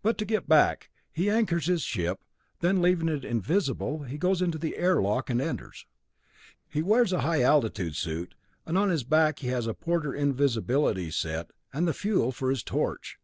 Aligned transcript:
"But 0.00 0.16
to 0.18 0.24
get 0.24 0.48
back, 0.48 0.90
he 1.10 1.28
anchors 1.28 1.66
his 1.66 1.82
ship, 1.82 2.20
then, 2.60 2.80
leaving 2.80 3.08
it 3.08 3.24
invisible, 3.24 4.04
he 4.04 4.16
goes 4.16 4.38
to 4.38 4.46
the 4.46 4.76
air 4.76 5.02
lock, 5.02 5.28
and 5.28 5.40
enters. 5.40 5.86
He 6.68 6.82
wears 6.82 7.12
a 7.12 7.22
high 7.22 7.42
altitude 7.42 7.96
suit, 7.96 8.36
and 8.64 8.78
on 8.78 8.90
his 8.90 9.02
back 9.02 9.40
he 9.40 9.48
has 9.48 9.66
a 9.66 9.74
portable 9.74 10.14
invisibility 10.14 11.10
set 11.10 11.50
and 11.72 11.88
the 11.88 11.92
fuel 11.94 12.30
for 12.30 12.48
his 12.50 12.62
torch. 12.62 13.18